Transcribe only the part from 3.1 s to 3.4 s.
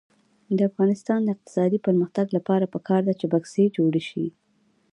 چې